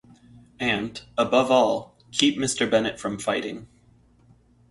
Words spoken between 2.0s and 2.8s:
keep Mr.